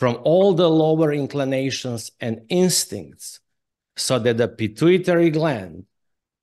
from 0.00 0.16
all 0.24 0.54
the 0.54 0.68
lower 0.68 1.12
inclinations 1.12 2.10
and 2.20 2.40
instincts 2.48 3.38
so 3.98 4.18
that 4.18 4.38
the 4.38 4.48
pituitary 4.48 5.28
gland 5.28 5.84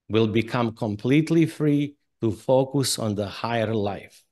will 0.08 0.28
become 0.28 0.72
completely 0.76 1.44
free 1.44 1.96
to 2.20 2.30
focus 2.30 3.00
on 3.00 3.16
the 3.16 3.26
higher 3.26 3.74
life. 3.74 4.22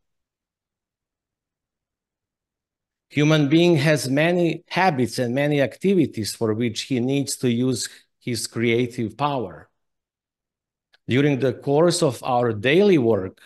Human 3.10 3.48
being 3.48 3.74
has 3.78 4.08
many 4.08 4.62
habits 4.68 5.18
and 5.18 5.34
many 5.34 5.60
activities 5.60 6.32
for 6.36 6.54
which 6.54 6.82
he 6.82 7.00
needs 7.00 7.34
to 7.38 7.50
use 7.50 7.88
his 8.20 8.46
creative 8.46 9.16
power. 9.16 9.68
During 11.08 11.40
the 11.40 11.52
course 11.52 12.00
of 12.00 12.22
our 12.22 12.52
daily 12.52 12.98
work, 12.98 13.40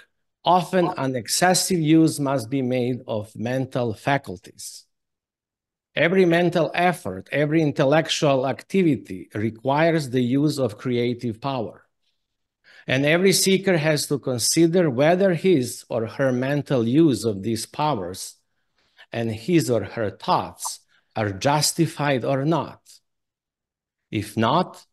often 0.45 0.91
an 0.99 1.17
excessive 1.17 1.81
use 1.81 2.21
must 2.21 2.51
be 2.51 2.61
made 2.61 3.01
of 3.07 3.35
mental 3.35 3.95
faculties. 3.95 4.85
Every 5.97 6.25
mental 6.25 6.71
effort, 6.73 7.29
every 7.33 7.63
intellectual 7.63 8.47
activity 8.47 9.29
requires 9.35 10.11
the 10.11 10.23
use 10.23 10.59
of 10.59 10.79
creative 10.79 11.41
power. 11.41 11.87
And 12.87 13.05
every 13.05 13.33
seeker 13.33 13.77
has 13.77 14.07
to 14.07 14.19
consider 14.19 14.89
whether 14.89 15.35
his 15.35 15.85
or 15.89 16.07
her 16.07 16.33
mental 16.33 16.87
use 16.87 17.25
of 17.25 17.43
these 17.43 17.67
powers 17.67 18.37
and 19.13 19.31
his 19.31 19.71
or 19.71 19.85
her 19.85 20.11
thoughts 20.11 20.81
are 21.17 21.31
justified 21.31 22.25
or 22.25 22.45
not. 22.45 22.81
If 24.11 24.37
not, 24.37 24.85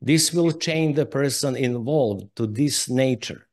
this 0.00 0.32
will 0.32 0.52
change 0.52 0.96
the 0.96 1.06
person 1.06 1.56
involved 1.56 2.34
to 2.36 2.46
this 2.46 2.88
nature. 2.88 3.48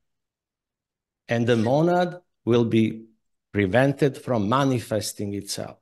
And 1.28 1.48
the 1.48 1.56
monad 1.56 2.20
will 2.44 2.66
be 2.66 3.06
prevented 3.54 4.18
from 4.18 4.50
manifesting 4.50 5.34
itself. 5.34 5.81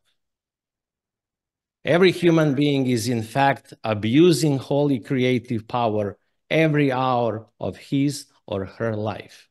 Every 1.90 2.12
human 2.12 2.54
being 2.54 2.86
is, 2.86 3.10
in 3.10 3.24
fact, 3.24 3.74
abusing 3.84 4.60
holy 4.60 5.00
creative 5.00 5.68
power 5.68 6.20
every 6.48 6.92
hour 6.92 7.48
of 7.60 7.78
his 7.78 8.28
or 8.46 8.66
her 8.66 8.96
life. 8.96 9.50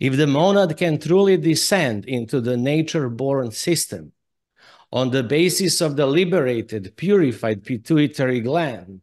If 0.00 0.16
the 0.16 0.26
monad 0.26 0.78
can 0.78 0.98
truly 0.98 1.36
descend 1.36 2.06
into 2.06 2.40
the 2.40 2.56
nature 2.56 3.10
born 3.10 3.50
system 3.50 4.12
on 4.90 5.10
the 5.10 5.22
basis 5.22 5.82
of 5.82 5.96
the 5.96 6.06
liberated, 6.06 6.96
purified 6.96 7.62
pituitary 7.62 8.40
gland, 8.40 9.02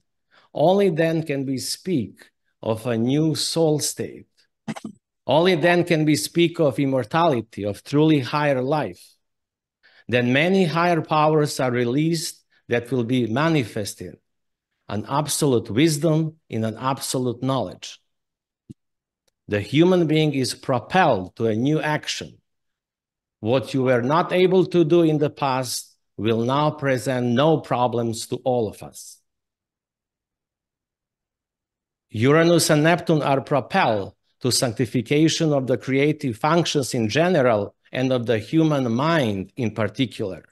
only 0.51 0.89
then 0.89 1.21
can 1.21 1.45
we 1.45 1.59
speak 1.59 2.31
of 2.63 2.88
a 2.88 2.97
new 2.97 3.35
soul 3.35 3.77
state. 3.77 4.25
Only 5.27 5.53
then 5.53 5.83
can 5.83 6.05
we 6.05 6.15
speak 6.15 6.59
of 6.59 6.79
immortality, 6.79 7.65
of 7.65 7.83
truly 7.83 8.21
higher 8.21 8.63
life. 8.63 9.11
Then 10.12 10.34
many 10.34 10.65
higher 10.65 11.01
powers 11.01 11.58
are 11.62 11.72
released 11.72 12.44
that 12.68 12.91
will 12.91 13.06
be 13.06 13.27
manifested 13.27 14.18
an 14.89 15.06
absolute 15.08 15.72
wisdom 15.72 16.36
in 16.50 16.65
an 16.65 16.75
absolute 16.77 17.41
knowledge. 17.41 17.98
The 19.48 19.62
human 19.62 20.08
being 20.08 20.34
is 20.34 20.53
propelled 20.53 21.38
to 21.38 21.46
a 21.48 21.56
new 21.56 21.80
action. 21.80 22.39
What 23.39 23.74
you 23.74 23.84
were 23.84 24.01
not 24.01 24.34
able 24.34 24.65
to 24.65 24.84
do 24.84 25.03
in 25.03 25.18
the 25.18 25.30
past 25.30 25.96
will 26.18 26.41
now 26.41 26.72
present 26.72 27.27
no 27.27 27.62
problems 27.62 28.27
to 28.27 28.36
all 28.44 28.68
of 28.68 28.84
us. 28.84 29.18
Uranus 32.10 32.70
and 32.70 32.84
Neptune 32.84 33.22
are 33.22 33.39
propelled 33.39 34.13
to 34.41 34.51
sanctification 34.51 35.53
of 35.53 35.68
the 35.68 35.77
creative 35.77 36.36
functions 36.36 36.94
in 36.94 37.08
general 37.08 37.75
and 37.91 38.12
of 38.12 38.25
the 38.25 38.39
human 38.39 38.91
mind 38.91 39.51
in 39.55 39.71
particular. 39.71 40.45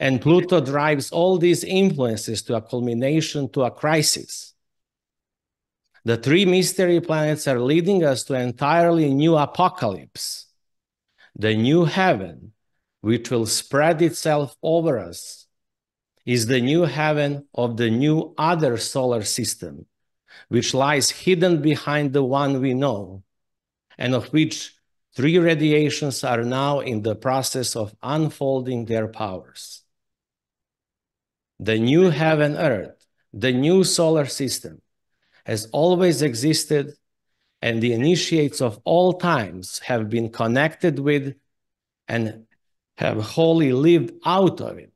And 0.00 0.20
Pluto 0.20 0.60
drives 0.60 1.12
all 1.12 1.38
these 1.38 1.62
influences 1.62 2.42
to 2.42 2.56
a 2.56 2.62
culmination, 2.62 3.48
to 3.50 3.62
a 3.62 3.70
crisis. 3.70 4.54
The 6.04 6.16
three 6.16 6.44
mystery 6.44 7.00
planets 7.00 7.46
are 7.46 7.60
leading 7.60 8.02
us 8.02 8.24
to 8.24 8.34
an 8.34 8.48
entirely 8.48 9.12
new 9.14 9.36
apocalypse. 9.36 10.46
The 11.36 11.54
new 11.54 11.84
heaven, 11.84 12.52
which 13.00 13.30
will 13.30 13.46
spread 13.46 14.02
itself 14.02 14.56
over 14.62 14.98
us, 14.98 15.46
is 16.26 16.46
the 16.46 16.60
new 16.60 16.82
heaven 16.82 17.46
of 17.54 17.76
the 17.76 17.90
new 17.90 18.34
other 18.36 18.76
solar 18.78 19.22
system, 19.22 19.86
which 20.48 20.74
lies 20.74 21.10
hidden 21.10 21.62
behind 21.62 22.12
the 22.12 22.24
one 22.24 22.60
we 22.60 22.74
know, 22.74 23.22
and 23.98 24.14
of 24.14 24.32
which 24.32 24.74
three 25.14 25.38
radiations 25.38 26.24
are 26.24 26.42
now 26.44 26.80
in 26.80 27.02
the 27.02 27.14
process 27.14 27.76
of 27.76 27.94
unfolding 28.02 28.86
their 28.86 29.08
powers. 29.08 29.82
The 31.58 31.78
new 31.78 32.10
heaven 32.10 32.56
earth, 32.56 33.06
the 33.32 33.52
new 33.52 33.84
solar 33.84 34.26
system, 34.26 34.82
has 35.44 35.66
always 35.72 36.22
existed, 36.22 36.94
and 37.60 37.80
the 37.80 37.92
initiates 37.92 38.60
of 38.60 38.80
all 38.84 39.14
times 39.14 39.78
have 39.80 40.08
been 40.08 40.30
connected 40.30 40.98
with 40.98 41.34
and 42.08 42.46
have 42.96 43.22
wholly 43.22 43.72
lived 43.72 44.12
out 44.24 44.60
of 44.60 44.78
it. 44.78 44.92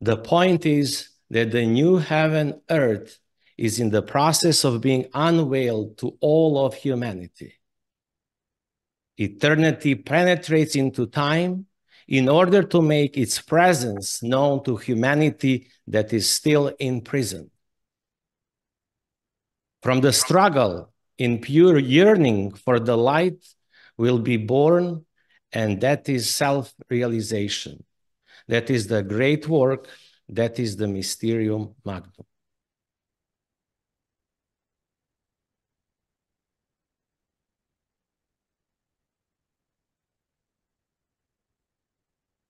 The 0.00 0.16
point 0.16 0.66
is 0.66 1.08
that 1.30 1.50
the 1.50 1.66
new 1.66 1.96
heaven 1.96 2.60
earth 2.70 3.18
is 3.56 3.80
in 3.80 3.90
the 3.90 4.02
process 4.02 4.64
of 4.64 4.80
being 4.80 5.06
unveiled 5.14 5.98
to 5.98 6.16
all 6.20 6.64
of 6.64 6.74
humanity. 6.74 7.54
Eternity 9.16 9.94
penetrates 9.94 10.74
into 10.76 11.06
time 11.06 11.66
in 12.08 12.28
order 12.28 12.62
to 12.62 12.82
make 12.82 13.16
its 13.16 13.40
presence 13.40 14.22
known 14.22 14.62
to 14.64 14.76
humanity 14.76 15.68
that 15.86 16.12
is 16.12 16.30
still 16.30 16.68
in 16.78 17.00
prison. 17.00 17.50
From 19.82 20.00
the 20.00 20.12
struggle 20.12 20.92
in 21.18 21.40
pure 21.40 21.78
yearning 21.78 22.52
for 22.54 22.80
the 22.80 22.96
light 22.96 23.46
will 23.96 24.18
be 24.18 24.36
born, 24.36 25.04
and 25.52 25.80
that 25.80 26.08
is 26.08 26.28
self 26.28 26.74
realization. 26.90 27.84
That 28.48 28.70
is 28.70 28.86
the 28.86 29.02
great 29.02 29.48
work, 29.48 29.88
that 30.28 30.58
is 30.58 30.76
the 30.76 30.88
mysterium 30.88 31.74
magnum. 31.84 32.26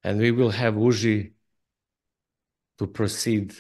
And 0.05 0.21
we 0.21 0.31
will 0.31 0.51
have 0.51 0.77
Uji 0.77 1.33
to 2.79 2.87
proceed 2.87 3.55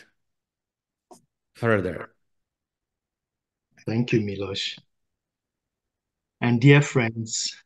further. 1.54 2.10
Thank 3.86 4.12
you, 4.12 4.20
Milos. 4.20 4.76
And 6.40 6.60
dear 6.60 6.82
friends, 6.82 7.56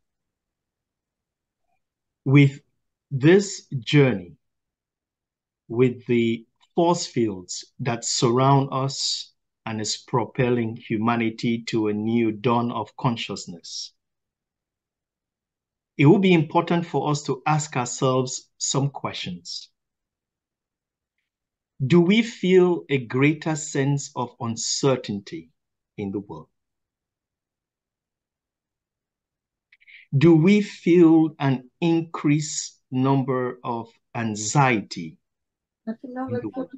with 2.25 2.61
this 3.11 3.67
journey, 3.81 4.37
with 5.69 6.07
the 6.07 6.47
force 6.75 7.07
fields 7.07 7.65
that 7.81 8.05
surround 8.05 8.69
us 8.71 9.33
and 9.67 9.81
is 9.81 9.97
propelling 9.97 10.77
humanity 10.77 11.63
to 11.65 11.89
a 11.89 11.93
new 11.93 12.31
dawn 12.31 12.71
of 12.71 12.97
consciousness, 12.97 13.93
it 15.99 16.07
will 16.07 16.21
be 16.21 16.33
important 16.33 16.87
for 16.87 17.11
us 17.11 17.25
to 17.25 17.43
ask 17.45 17.77
ourselves 17.77 18.49
some 18.57 18.89
questions. 18.89 19.69
Do 21.85 22.01
we 22.01 22.23
feel 22.23 22.85
a 22.89 22.99
greater 22.99 23.57
sense 23.57 24.13
of 24.15 24.35
uncertainty 24.41 25.51
in 25.97 26.13
the 26.13 26.21
world? 26.21 26.49
Do 30.17 30.37
we 30.37 30.61
feel 30.63 31.35
an 31.39 31.71
increased 31.81 32.81
number 32.91 33.59
of 33.65 33.89
anxiety 34.15 35.19
in 36.29 36.41
the 36.41 36.49
world? 36.49 36.71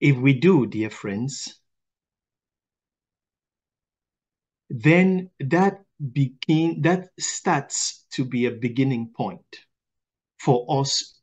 If 0.00 0.16
we 0.18 0.34
do, 0.34 0.66
dear 0.66 0.90
friends, 0.90 1.58
then 4.68 5.30
that 5.40 5.84
begin 6.12 6.82
that 6.82 7.08
starts 7.18 8.04
to 8.10 8.24
be 8.24 8.46
a 8.46 8.50
beginning 8.50 9.12
point 9.16 9.60
for 10.38 10.66
us 10.80 11.18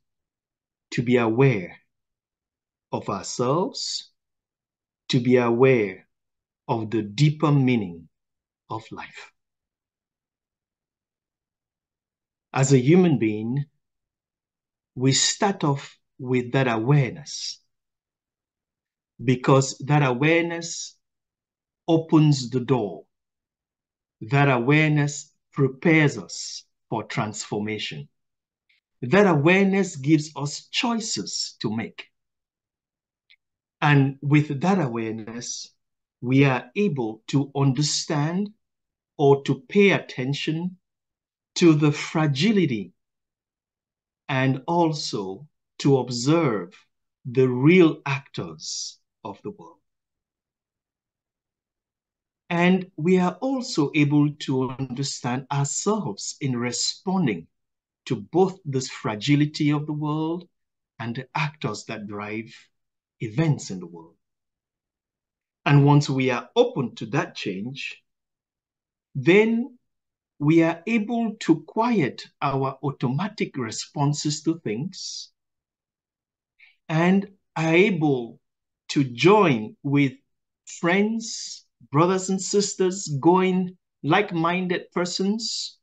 to 0.92 1.04
be 1.04 1.18
aware 1.18 1.78
of 2.92 3.10
ourselves, 3.10 4.12
to 5.10 5.20
be 5.20 5.38
aware 5.38 6.08
of 6.68 6.90
the 6.90 7.02
deeper 7.02 7.52
meaning 7.52 8.10
of 8.70 8.84
life. 8.92 9.32
As 12.54 12.74
a 12.74 12.80
human 12.80 13.20
being, 13.20 13.66
we 14.96 15.12
start 15.12 15.64
off 15.64 15.98
with 16.20 16.52
that 16.54 16.68
awareness 16.68 17.63
because 19.24 19.78
that 19.80 20.04
awareness 20.04 20.96
opens 21.88 22.50
the 22.50 22.60
door. 22.60 23.06
That 24.22 24.50
awareness 24.50 25.32
prepares 25.52 26.18
us 26.18 26.64
for 26.90 27.04
transformation. 27.04 28.10
That 29.02 29.28
awareness 29.28 29.96
gives 29.96 30.32
us 30.36 30.68
choices 30.72 31.56
to 31.62 31.76
make. 31.76 32.06
And 33.82 34.18
with 34.22 34.62
that 34.62 34.80
awareness, 34.80 35.70
we 36.22 36.46
are 36.46 36.72
able 36.76 37.22
to 37.28 37.52
understand 37.56 38.50
or 39.18 39.44
to 39.44 39.62
pay 39.68 39.92
attention 39.92 40.78
to 41.56 41.74
the 41.74 41.92
fragility 41.92 42.94
and 44.30 44.64
also 44.68 45.48
to 45.80 45.98
observe 45.98 46.74
the 47.26 47.48
real 47.48 48.02
actors 48.06 49.00
of 49.24 49.42
the 49.44 49.52
world. 49.52 49.78
And 52.50 52.92
we 52.98 53.18
are 53.18 53.38
also 53.42 53.92
able 53.96 54.32
to 54.32 54.70
understand 54.70 55.48
ourselves 55.52 56.36
in 56.40 56.56
responding 56.56 57.48
to 58.06 58.16
both 58.16 58.60
this 58.66 58.90
fragility 58.90 59.72
of 59.72 59.88
the 59.88 59.94
world 59.94 60.48
and 61.00 61.16
the 61.16 61.28
actors 61.34 61.86
that 61.86 62.08
drive 62.08 62.54
events 63.22 63.72
in 63.72 63.80
the 63.80 63.88
world. 63.88 64.16
And 65.66 65.86
once 65.86 66.10
we 66.10 66.30
are 66.30 66.50
open 66.56 66.96
to 66.96 67.06
that 67.08 67.36
change, 67.36 68.04
then 69.16 69.78
we 70.40 70.62
are 70.62 70.84
able 70.86 71.36
to 71.40 71.62
quiet 71.62 72.28
our 72.42 72.78
automatic 72.84 73.58
responses 73.58 74.44
to 74.44 74.60
things 74.60 75.30
and 76.90 77.32
are 77.56 77.74
able 77.74 78.40
to 78.94 79.04
join 79.04 79.76
with 79.82 80.14
friends, 80.66 81.66
brothers 81.92 82.30
and 82.30 82.40
sisters, 82.40 83.08
going 83.20 83.76
like-minded 84.04 84.92
persons 84.92 85.80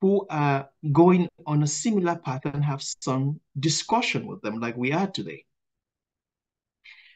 who 0.00 0.26
are 0.28 0.68
going 0.90 1.28
on 1.46 1.62
a 1.62 1.66
similar 1.66 2.16
path 2.16 2.40
and 2.44 2.64
have 2.64 2.82
some 2.82 3.38
discussion 3.60 4.26
with 4.26 4.42
them 4.42 4.58
like 4.58 4.76
we 4.76 4.90
are 4.90 5.06
today. 5.06 5.44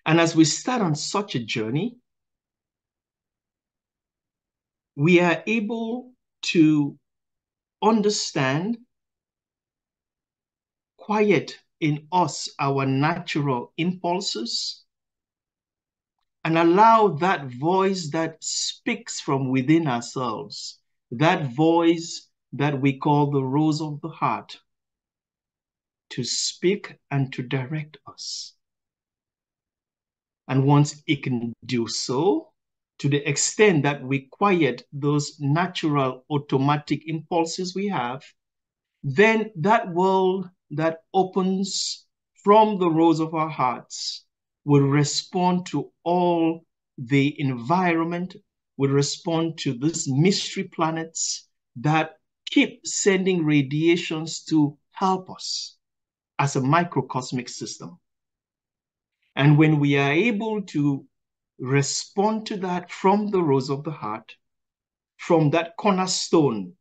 And 0.04 0.20
as 0.20 0.36
we 0.36 0.44
start 0.44 0.82
on 0.82 0.94
such 0.94 1.34
a 1.34 1.44
journey, 1.44 1.96
we 4.94 5.18
are 5.18 5.42
able 5.48 6.12
to 6.42 6.96
understand, 7.82 8.78
quiet 10.96 11.58
in 11.80 12.06
us 12.12 12.48
our 12.58 12.86
natural 12.86 13.72
impulses, 13.76 14.84
and 16.44 16.56
allow 16.56 17.08
that 17.08 17.46
voice 17.46 18.10
that 18.10 18.36
speaks 18.40 19.20
from 19.20 19.50
within 19.50 19.86
ourselves, 19.86 20.78
that 21.10 21.52
voice 21.52 22.28
that 22.52 22.80
we 22.80 22.98
call 22.98 23.30
the 23.30 23.42
rose 23.42 23.80
of 23.80 24.00
the 24.00 24.08
heart, 24.08 24.58
to 26.10 26.22
speak 26.22 26.94
and 27.10 27.32
to 27.32 27.42
direct 27.42 27.98
us. 28.06 28.54
And 30.48 30.64
once 30.64 31.02
it 31.06 31.24
can 31.24 31.52
do 31.64 31.88
so, 31.88 32.52
to 32.98 33.08
the 33.08 33.28
extent 33.28 33.82
that 33.82 34.02
we 34.02 34.28
quiet 34.30 34.86
those 34.92 35.38
natural 35.40 36.24
automatic 36.30 37.02
impulses 37.08 37.74
we 37.74 37.88
have, 37.88 38.22
then 39.02 39.50
that 39.56 39.92
world 39.92 40.48
that 40.70 41.02
opens 41.12 42.06
from 42.42 42.78
the 42.78 42.90
rose 42.90 43.20
of 43.20 43.34
our 43.34 43.48
hearts 43.48 44.24
will 44.64 44.86
respond 44.88 45.66
to 45.66 45.90
all 46.04 46.64
the 46.98 47.40
environment, 47.40 48.36
will 48.76 48.90
respond 48.90 49.58
to 49.58 49.72
these 49.72 50.08
mystery 50.08 50.64
planets 50.64 51.48
that 51.76 52.16
keep 52.50 52.86
sending 52.86 53.44
radiations 53.44 54.42
to 54.44 54.76
help 54.92 55.30
us 55.30 55.76
as 56.38 56.56
a 56.56 56.60
microcosmic 56.60 57.48
system. 57.48 57.98
And 59.34 59.58
when 59.58 59.78
we 59.78 59.96
are 59.96 60.12
able 60.12 60.62
to 60.62 61.04
respond 61.58 62.46
to 62.46 62.56
that 62.58 62.90
from 62.90 63.30
the 63.30 63.42
rose 63.42 63.70
of 63.70 63.84
the 63.84 63.90
heart, 63.90 64.34
from 65.16 65.50
that 65.50 65.76
cornerstone 65.76 66.72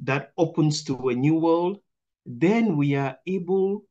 that 0.00 0.32
opens 0.36 0.84
to 0.84 1.08
a 1.08 1.14
new 1.14 1.34
world, 1.34 1.78
then 2.26 2.76
we 2.76 2.94
are 2.94 3.18
able 3.26 3.84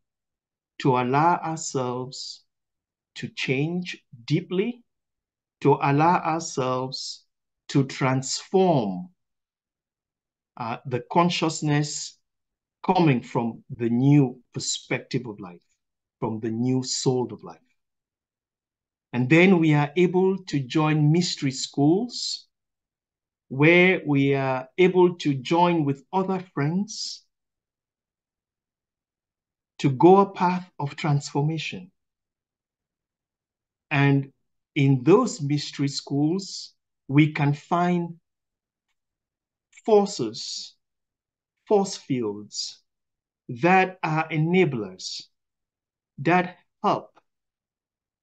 to 0.79 0.97
allow 0.97 1.37
ourselves 1.37 2.43
to 3.15 3.27
change 3.27 4.03
deeply, 4.25 4.83
to 5.61 5.77
allow 5.81 6.19
ourselves 6.19 7.25
to 7.69 7.85
transform 7.85 9.09
uh, 10.57 10.77
the 10.85 11.03
consciousness 11.11 12.17
coming 12.85 13.21
from 13.21 13.63
the 13.77 13.89
new 13.89 14.41
perspective 14.53 15.25
of 15.25 15.39
life, 15.39 15.61
from 16.19 16.39
the 16.39 16.49
new 16.51 16.83
soul 16.83 17.31
of 17.31 17.43
life. 17.43 17.59
And 19.13 19.29
then 19.29 19.59
we 19.59 19.73
are 19.73 19.91
able 19.95 20.37
to 20.45 20.59
join 20.59 21.11
mystery 21.11 21.51
schools 21.51 22.47
where 23.47 24.01
we 24.05 24.33
are 24.33 24.67
able 24.79 25.15
to 25.15 25.35
join 25.35 25.85
with 25.85 26.03
other 26.11 26.43
friends 26.53 27.23
to 29.83 29.89
go 29.89 30.19
a 30.19 30.31
path 30.31 30.71
of 30.79 30.95
transformation. 30.95 31.91
And 33.91 34.31
in 34.75 35.03
those 35.03 35.41
mystery 35.41 35.89
schools, 35.89 36.71
we 37.09 37.33
can 37.33 37.53
find 37.53 38.15
forces, 39.85 40.75
force 41.67 41.97
fields 41.97 42.79
that 43.49 43.99
are 44.01 44.25
enablers, 44.29 45.23
that 46.19 46.59
help 46.81 47.19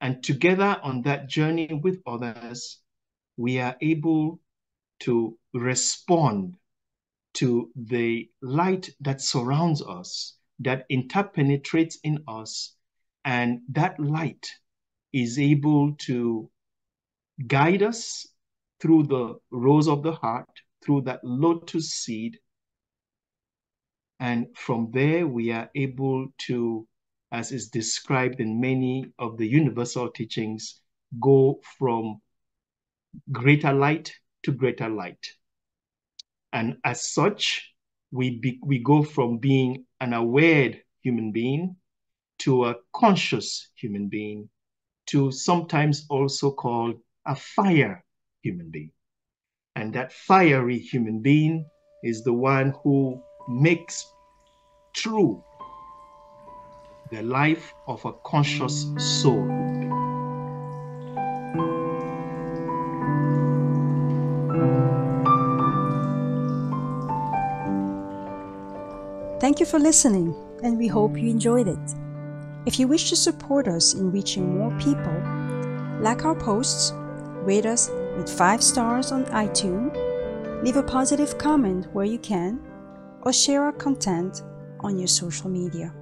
and 0.00 0.24
together 0.24 0.80
on 0.82 1.02
that 1.02 1.28
journey 1.28 1.78
with 1.84 2.00
others, 2.06 2.78
we 3.36 3.58
are 3.58 3.76
able 3.82 4.40
to 5.00 5.36
respond 5.52 6.56
to 7.34 7.70
the 7.76 8.30
light 8.40 8.88
that 9.00 9.20
surrounds 9.20 9.82
us, 9.82 10.38
that 10.60 10.84
interpenetrates 10.90 11.96
in 12.04 12.22
us, 12.28 12.74
and 13.24 13.60
that 13.70 13.98
light 13.98 14.46
is 15.12 15.38
able 15.38 15.94
to 15.98 16.50
guide 17.46 17.82
us 17.82 18.26
through 18.80 19.04
the 19.04 19.34
rose 19.50 19.88
of 19.88 20.02
the 20.02 20.12
heart, 20.12 20.48
through 20.84 21.02
that 21.02 21.20
lotus 21.24 21.90
seed. 21.90 22.38
And 24.18 24.46
from 24.54 24.90
there, 24.92 25.26
we 25.26 25.50
are 25.50 25.70
able 25.74 26.28
to 26.46 26.86
as 27.32 27.52
is 27.52 27.68
described 27.68 28.40
in 28.40 28.60
many 28.60 29.12
of 29.18 29.36
the 29.36 29.46
universal 29.46 30.10
teachings, 30.10 30.80
go 31.20 31.60
from 31.78 32.20
greater 33.30 33.72
light 33.72 34.12
to 34.42 34.52
greater 34.52 34.88
light. 34.88 35.26
And 36.52 36.78
as 36.84 37.12
such, 37.12 37.72
we, 38.10 38.38
be, 38.38 38.58
we 38.62 38.78
go 38.78 39.02
from 39.02 39.38
being 39.38 39.84
an 40.00 40.12
aware 40.12 40.74
human 41.02 41.32
being 41.32 41.76
to 42.40 42.66
a 42.66 42.76
conscious 42.94 43.68
human 43.76 44.08
being 44.08 44.48
to 45.06 45.30
sometimes 45.30 46.06
also 46.08 46.50
called 46.50 46.96
a 47.26 47.36
fire 47.36 48.04
human 48.42 48.70
being. 48.70 48.90
And 49.76 49.92
that 49.94 50.12
fiery 50.12 50.78
human 50.78 51.20
being 51.20 51.66
is 52.02 52.22
the 52.24 52.32
one 52.32 52.74
who 52.82 53.20
makes 53.48 54.06
true 54.94 55.42
the 57.10 57.22
life 57.22 57.74
of 57.88 58.04
a 58.04 58.12
conscious 58.24 58.86
soul. 58.98 59.79
Thank 69.50 69.58
you 69.58 69.66
for 69.66 69.80
listening, 69.80 70.32
and 70.62 70.78
we 70.78 70.86
hope 70.86 71.18
you 71.18 71.28
enjoyed 71.28 71.66
it. 71.66 71.94
If 72.66 72.78
you 72.78 72.86
wish 72.86 73.10
to 73.10 73.16
support 73.16 73.66
us 73.66 73.94
in 73.94 74.12
reaching 74.12 74.56
more 74.56 74.70
people, 74.78 75.12
like 76.00 76.24
our 76.24 76.36
posts, 76.36 76.92
rate 77.42 77.66
us 77.66 77.90
with 78.16 78.30
5 78.30 78.62
stars 78.62 79.10
on 79.10 79.24
iTunes, 79.24 79.92
leave 80.62 80.76
a 80.76 80.84
positive 80.84 81.36
comment 81.36 81.88
where 81.92 82.04
you 82.04 82.18
can, 82.18 82.60
or 83.22 83.32
share 83.32 83.64
our 83.64 83.72
content 83.72 84.44
on 84.78 84.96
your 84.96 85.08
social 85.08 85.50
media. 85.50 85.92